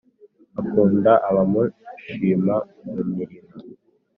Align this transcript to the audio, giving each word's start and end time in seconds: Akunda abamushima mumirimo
Akunda 0.59 1.11
abamushima 1.29 2.55
mumirimo 2.93 3.55